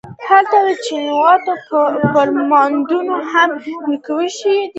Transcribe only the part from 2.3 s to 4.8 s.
موندنو هم نیوکه شوې ده.